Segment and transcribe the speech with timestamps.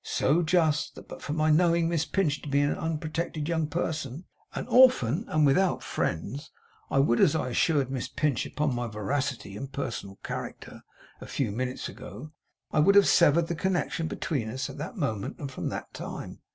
[0.03, 4.25] 'So just, that, but for my knowing Miss Pinch to be an unprotected young person,
[4.55, 6.49] an orphan, and without friends,
[6.89, 10.81] I would, as I assured Miss Pinch, upon my veracity and personal character,
[11.21, 12.31] a few minutes ago,
[12.71, 16.39] I would have severed the connection between us at that moment and from that time.